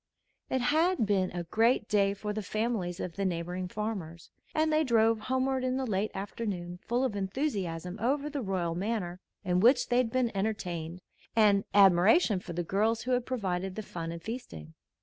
[0.49, 4.83] It had been a great day for the families of the neighboring farmers, and they
[4.83, 9.89] drove homeward in the late afternoon full of enthusiasm over the royal manner in which
[9.89, 11.01] they had been entertained
[11.35, 14.73] and admiration for the girls who had provided the fun and feasting.